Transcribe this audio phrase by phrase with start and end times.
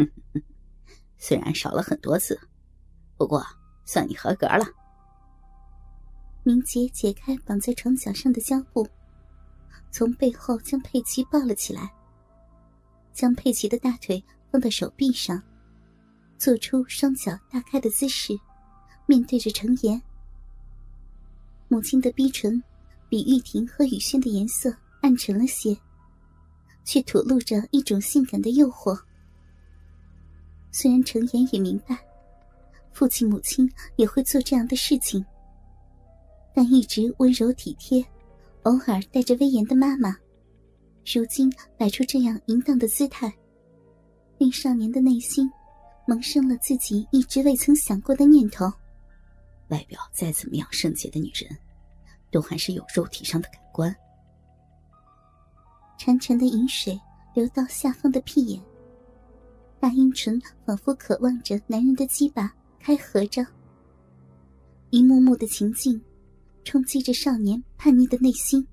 [1.18, 2.38] 虽然少了很多字，
[3.16, 3.44] 不过
[3.84, 4.64] 算你合格了。
[6.42, 8.88] 明杰解开绑在床角上的胶布，
[9.90, 11.92] 从背后将佩奇抱了起来，
[13.12, 15.42] 将佩奇的大腿放到手臂上，
[16.38, 18.32] 做出双脚大开的姿势，
[19.06, 20.00] 面对着程岩。
[21.68, 22.60] 母亲的逼唇
[23.08, 25.76] 比玉婷和雨轩的颜色暗沉了些，
[26.84, 28.98] 却吐露着一种性感的诱惑。
[30.72, 31.98] 虽然程岩也明白，
[32.92, 35.24] 父亲母亲也会做这样的事情，
[36.54, 38.04] 但一直温柔体贴、
[38.62, 40.16] 偶尔带着威严的妈妈，
[41.12, 43.32] 如今摆出这样淫荡的姿态，
[44.38, 45.50] 令少年的内心
[46.06, 48.70] 萌生了自己一直未曾想过的念头。
[49.68, 51.56] 外表再怎么样圣洁的女人，
[52.30, 53.94] 都还是有肉体上的感官。
[55.98, 56.98] 潺潺的饮水
[57.34, 58.60] 流到下方的屁眼，
[59.80, 63.44] 那阴唇仿佛渴望着男人的鸡巴开合着。
[64.90, 66.00] 一幕幕的情境，
[66.64, 68.66] 冲击着少年叛逆的内心。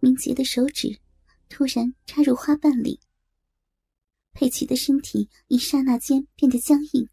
[0.00, 0.98] 明杰的手指
[1.48, 3.00] 突然插入花瓣里，
[4.32, 7.08] 佩奇的身体一刹那间变得僵硬。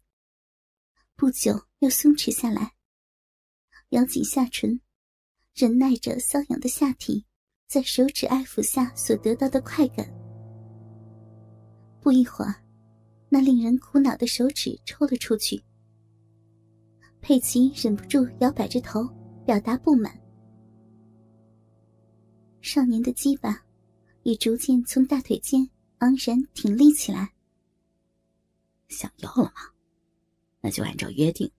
[1.14, 2.74] 不久又松弛下来，
[3.90, 4.80] 咬紧下唇，
[5.54, 7.24] 忍耐着瘙痒的下体
[7.68, 10.25] 在手指爱抚下所得到的快感。
[12.06, 12.54] 不一会儿，
[13.28, 15.60] 那令人苦恼的手指抽了出去。
[17.20, 19.04] 佩奇忍不住摇摆着头，
[19.44, 20.16] 表达不满。
[22.60, 23.60] 少年的鸡巴
[24.22, 25.68] 也逐渐从大腿间
[25.98, 27.34] 昂然挺立起来。
[28.86, 29.74] 想要了吗？
[30.60, 31.50] 那就按照约定，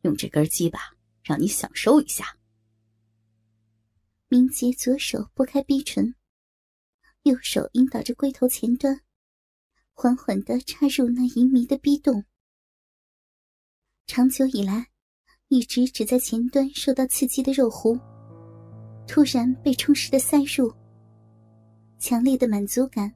[0.00, 0.80] 用这根鸡巴
[1.22, 2.38] 让你享受一下。
[4.28, 6.14] 明杰左手拨开逼唇，
[7.24, 8.98] 右手引导着龟头前端，
[9.94, 12.22] 缓缓的插入那淫迷的逼洞。
[14.06, 14.88] 长久以来，
[15.48, 17.98] 一直只在前端受到刺激的肉壶，
[19.06, 20.70] 突然被充实的塞入，
[21.98, 23.10] 强烈的满足感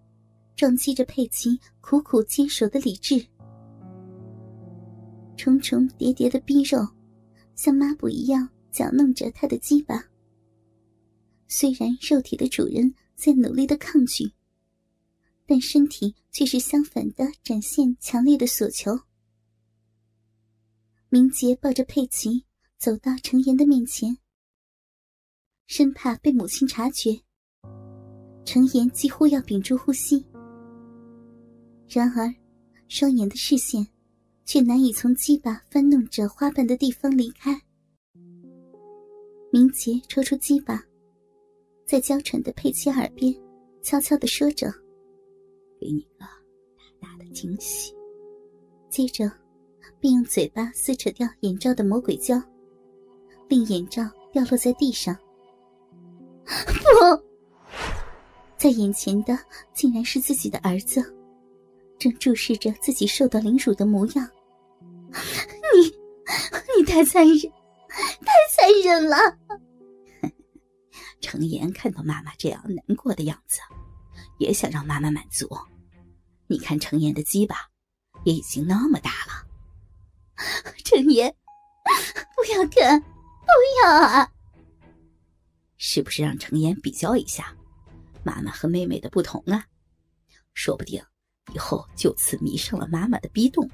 [0.54, 3.22] 撞击着佩奇苦苦坚守的理智。
[5.36, 6.78] 重重叠叠的逼肉，
[7.54, 10.02] 像抹布一样搅弄着他的鸡巴。
[11.48, 14.32] 虽然肉体的主人在努力的抗拒，
[15.48, 18.92] 但身体却是相反的，展现强烈的所求。
[21.08, 22.44] 明杰抱着佩奇
[22.76, 24.18] 走到程岩的面前，
[25.66, 27.18] 生怕被母亲察觉。
[28.44, 30.24] 程岩几乎要屏住呼吸，
[31.88, 32.32] 然而
[32.88, 33.88] 双眼的视线。
[34.50, 37.54] 却难以从鸡巴翻弄着花瓣的地方离开。
[39.52, 40.82] 明杰抽出鸡巴，
[41.84, 43.30] 在娇喘的佩奇耳边
[43.82, 44.72] 悄悄的说着
[45.80, 46.28] ：“给你个大
[47.00, 47.94] 大的惊喜。”
[48.90, 49.30] 接着，
[50.00, 52.40] 并用嘴巴撕扯掉眼罩的魔鬼胶，
[53.48, 54.02] 令眼罩
[54.32, 55.16] 掉落在地上。
[56.44, 57.22] 不，
[58.56, 59.38] 在眼前的
[59.74, 61.02] 竟然是自己的儿子，
[61.98, 64.28] 正注视着自己受到凌辱的模样。
[65.10, 65.92] 你，
[66.76, 67.38] 你太残忍，
[67.88, 69.16] 太残忍了！
[71.20, 73.60] 程岩看到妈妈这样难过的样子，
[74.38, 75.48] 也想让妈妈满足。
[76.46, 77.68] 你看程岩的鸡巴，
[78.24, 79.46] 也已经那么大了。
[80.84, 81.34] 程岩，
[82.34, 83.48] 不要看，不
[83.84, 84.30] 要啊！
[85.76, 87.54] 是不是让程岩比较一下
[88.24, 89.64] 妈妈和妹妹的不同啊？
[90.54, 91.02] 说不定
[91.54, 93.68] 以后就此迷上了妈妈的逼动。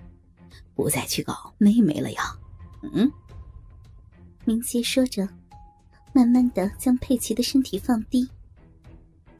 [0.75, 2.37] 不再去搞妹妹了呀，
[2.83, 3.11] 嗯。
[4.45, 5.27] 明杰说着，
[6.13, 8.29] 慢慢的将佩奇的身体放低，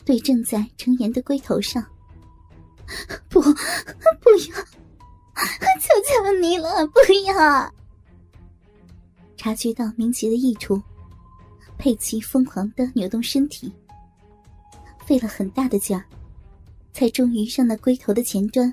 [0.05, 1.85] 对正在程岩的龟头上。
[3.29, 4.65] 不，不要！
[5.81, 7.75] 求求你了，不要！
[9.37, 10.81] 察觉到明杰的意图，
[11.79, 13.73] 佩奇疯狂的扭动身体，
[15.05, 16.05] 费了很大的劲儿，
[16.93, 18.73] 才终于让那龟头的前端。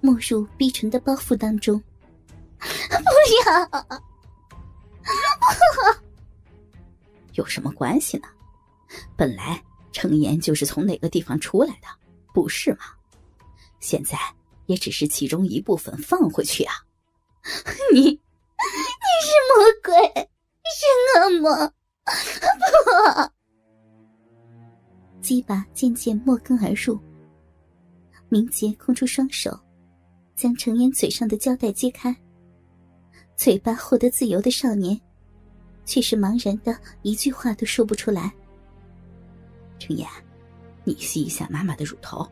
[0.00, 1.82] 没入逼唇的包袱当中，
[2.58, 4.00] 不要！
[7.32, 8.28] 有什么关系呢？
[9.16, 9.60] 本来
[9.96, 11.88] 程岩就是从哪个地方出来的，
[12.34, 12.80] 不是吗？
[13.80, 14.18] 现在
[14.66, 16.74] 也只是其中一部分放回去啊！
[17.94, 18.16] 你， 你
[19.24, 19.96] 是魔鬼，
[20.76, 20.84] 是
[21.18, 21.72] 恶魔！
[22.04, 23.32] 不！
[25.22, 27.00] 鸡巴渐渐没根而入，
[28.28, 29.58] 明杰空出双手。
[30.34, 32.14] 将程岩嘴上的胶带揭开，
[33.36, 35.00] 嘴巴获得自由的少年，
[35.86, 38.34] 却是茫然的一句话都说不出来。
[39.78, 40.08] 程岩，
[40.84, 42.26] 你吸一下妈妈的乳头，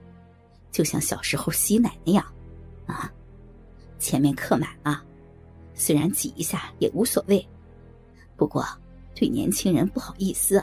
[0.71, 2.25] 就像小时候吸奶那样，
[2.87, 3.13] 啊，
[3.99, 5.03] 前面刻满了，
[5.75, 7.47] 虽然挤一下也无所谓，
[8.37, 8.65] 不过
[9.15, 10.63] 对年轻人不好意思，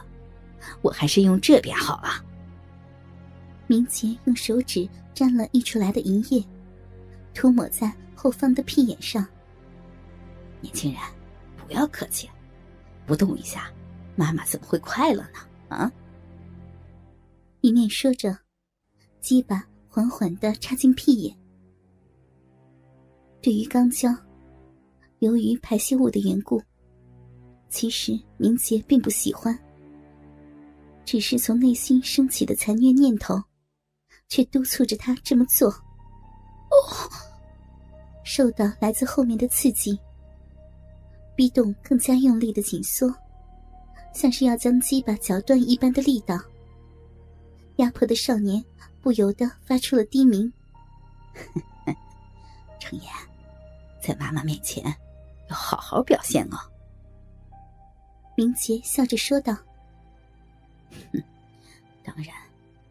[0.82, 2.24] 我还是用这边好了。
[3.68, 6.46] 明杰用手指沾了溢出来的银液，
[7.34, 9.26] 涂抹在后方的屁眼上。
[10.60, 11.02] 年轻人，
[11.66, 12.30] 不要客气，
[13.06, 13.72] 不动一下，
[14.16, 15.40] 妈妈怎么会快乐呢？
[15.70, 15.92] 啊！
[17.62, 18.38] 一面说着，
[19.22, 21.36] 鸡巴缓缓的插进屁眼。
[23.42, 24.14] 对于肛交，
[25.20, 26.62] 由于排泄物的缘故，
[27.70, 29.58] 其实明杰并不喜欢，
[31.06, 33.42] 只是从内心升起的残虐念头。
[34.32, 35.68] 却督促着他这么做。
[35.70, 36.88] 哦，
[38.24, 40.00] 受到来自后面的刺激，
[41.36, 43.14] 逼动更加用力的紧缩，
[44.14, 46.40] 像是要将鸡巴绞断一般的力道。
[47.82, 48.64] 压迫的少年
[49.02, 50.52] 不由得发出了低鸣
[52.80, 53.12] ：“程岩，
[54.02, 54.84] 在妈妈面前
[55.50, 56.58] 要好好表现哦。”
[58.38, 59.54] 明杰笑着说道
[61.12, 61.24] ：“哼，
[62.06, 62.28] 当然。”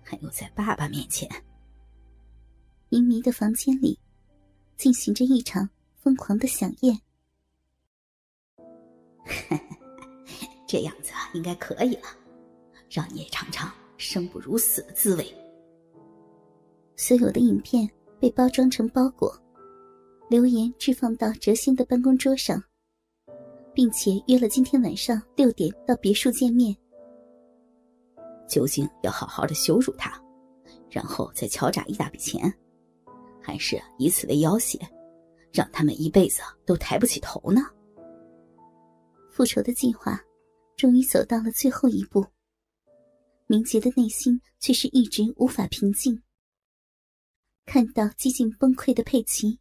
[0.02, 1.30] 还有在爸爸面前，
[2.88, 3.96] 迷迷的房间里
[4.76, 5.70] 进行着一场
[6.00, 7.00] 疯狂的响宴。
[10.66, 12.08] 这样子应该可以了，
[12.90, 15.26] 让你也尝尝生不如死的滋味。
[16.96, 17.88] 所有的影片
[18.18, 19.32] 被包装成包裹，
[20.28, 22.62] 留言置放到哲欣的办公桌上，
[23.74, 26.74] 并且约了今天晚上六点到别墅见面。
[28.48, 30.20] 究竟要好好的羞辱他，
[30.90, 32.52] 然后再敲诈一大笔钱，
[33.40, 34.78] 还是以此为要挟，
[35.52, 37.60] 让他们一辈子都抬不起头呢？
[39.30, 40.20] 复仇的计划
[40.76, 42.26] 终于走到了最后一步，
[43.50, 46.22] 明杰的内心却是一直无法平静。
[47.66, 49.58] 看到几近崩溃的佩奇，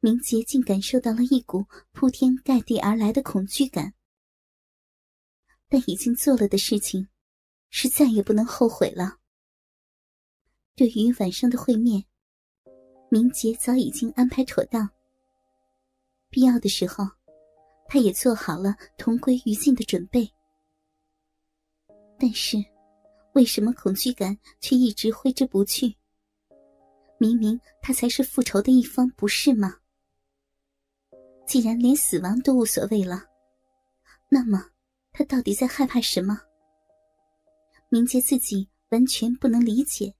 [0.00, 3.94] 明杰竟感受到了一股铺天盖地而来的恐惧感。
[5.68, 7.06] 但已经做了的事情。
[7.76, 9.18] 是再也不能后悔了。
[10.76, 12.04] 对于晚上的会面，
[13.10, 14.88] 明杰早已经安排妥当。
[16.30, 17.04] 必要的时候，
[17.88, 20.32] 他也做好了同归于尽的准备。
[22.26, 22.56] 但是，
[23.34, 25.94] 为什么恐惧感却一直挥之不去？
[27.18, 29.76] 明明他才是复仇的一方，不是吗？
[31.46, 33.22] 既然连死亡都无所谓了，
[34.30, 34.70] 那么
[35.12, 36.40] 他到底在害怕什么？
[37.90, 40.14] 明杰自己完全不能理解，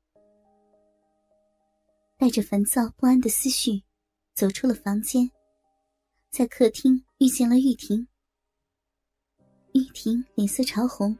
[2.19, 3.83] 带着烦躁不安的思绪，
[4.35, 5.31] 走出了房间，
[6.29, 8.07] 在客厅遇见了玉婷。
[9.73, 11.17] 玉婷脸色潮红，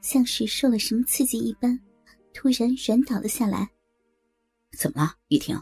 [0.00, 1.78] 像是受了什么刺激一般，
[2.32, 3.70] 突然软倒了下来。
[4.78, 5.60] 怎么了，玉婷？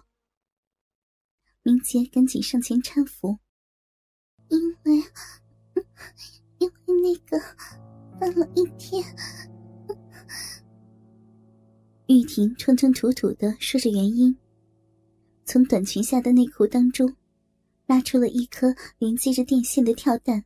[1.63, 3.39] 明杰赶紧上前搀扶，
[4.49, 4.97] 因为，
[6.59, 7.39] 因为那个
[8.19, 9.05] 翻了一天。
[12.07, 14.35] 玉婷吞吞吐吐的说着原因，
[15.45, 17.15] 从短裙下的内裤当中
[17.87, 20.43] 拉出了一颗连接着电线的跳蛋。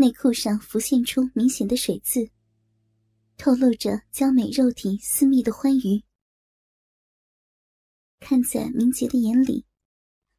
[0.00, 2.30] 内裤上浮现出明显的水渍，
[3.36, 6.00] 透露着娇美肉体私密的欢愉。
[8.20, 9.66] 看在明杰的眼里，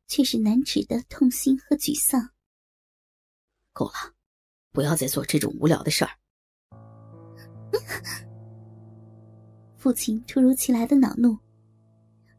[0.07, 2.29] 却是难止的痛心和沮丧。
[3.73, 4.15] 够了，
[4.71, 6.11] 不要再做这种无聊的事儿。
[9.75, 11.37] 父亲突如其来的恼怒，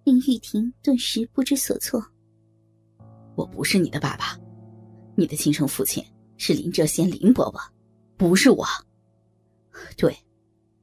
[0.04, 2.02] 令玉婷顿时不知所措。
[3.36, 4.40] 我不是你的爸爸，
[5.14, 6.02] 你的亲生父亲
[6.42, 7.60] 是林哲贤林伯伯，
[8.16, 8.66] 不是我。
[9.94, 10.16] 对，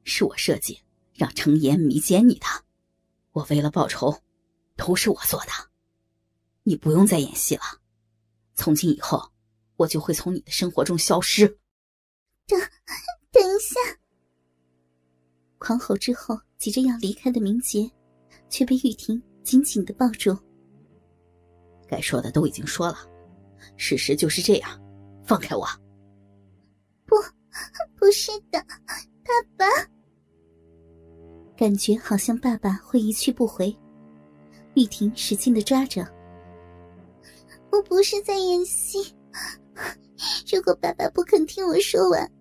[0.04, 0.80] 是我设计
[1.16, 2.46] 让程岩迷奸你的，
[3.32, 4.16] 我为了报仇，
[4.76, 5.48] 都是我做的。
[6.62, 7.64] 你不用再演戏了，
[8.54, 9.32] 从今以后，
[9.78, 11.48] 我就会从你的生活中消失。
[12.46, 12.60] 等，
[13.32, 13.80] 等一下。
[15.58, 17.90] 狂吼之后，急着要离开的明杰，
[18.48, 20.38] 却被玉婷紧紧的抱住。
[21.88, 23.00] 该说的都已经说了，
[23.76, 24.80] 事实就是这样，
[25.28, 25.68] 放开我！
[27.06, 27.16] 不，
[27.98, 28.60] 不是的，
[29.24, 29.66] 爸爸。
[31.58, 33.76] 感觉好像爸爸会一去不回，
[34.76, 36.02] 玉婷使劲的抓着。
[37.72, 39.14] 我不是在演戏，
[40.50, 42.32] 如果爸爸不肯听我说完，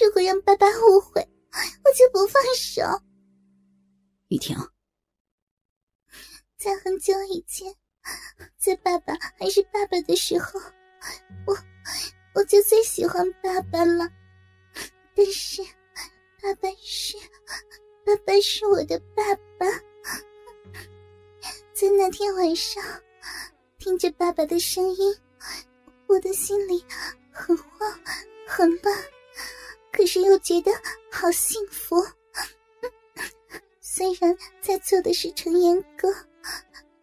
[0.00, 1.28] 如果让爸爸误会。
[1.54, 2.80] 我就不放手，
[4.28, 4.56] 雨婷。
[6.56, 7.74] 在很久以前，
[8.56, 10.58] 在爸爸还是爸爸的时候，
[11.46, 11.54] 我
[12.34, 14.08] 我就最喜欢爸爸了。
[15.14, 15.62] 但是，
[16.42, 17.16] 爸爸是
[18.04, 19.22] 爸爸是我的爸
[19.58, 19.66] 爸。
[21.72, 22.82] 在那天晚上，
[23.78, 25.14] 听着爸爸的声音，
[26.06, 26.84] 我的心里
[27.30, 28.00] 很慌
[28.46, 29.04] 很乱，
[29.92, 30.70] 可是又觉得
[31.10, 31.96] 好幸福。
[33.80, 36.08] 虽然在做的是陈岩哥，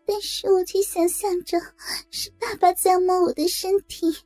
[0.06, 1.60] 但是我却想象着
[2.10, 4.18] 是爸爸在摸我的身体。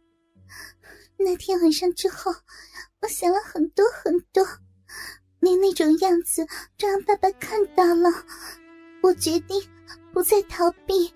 [1.18, 2.32] 那天晚上之后，
[3.02, 4.46] 我想了很多很多，
[5.40, 6.46] 你那种样子
[6.78, 8.10] 都让爸爸看到了。
[9.02, 9.62] 我决定
[10.14, 11.14] 不再逃避，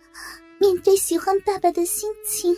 [0.59, 2.55] 面对喜欢爸爸的心情。